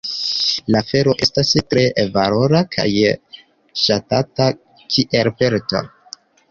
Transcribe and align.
La 0.75 0.79
felo 0.91 1.13
estas 1.25 1.51
tre 1.73 1.83
valora 2.17 2.63
kaj 2.77 2.89
ŝatata 3.87 4.51
kiel 4.83 5.35
pelto. 5.43 5.89